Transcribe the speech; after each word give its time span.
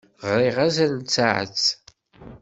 Ɣriɣ 0.31 0.57
azal 0.65 0.91
n 0.95 1.01
tsaɛet. 1.01 1.65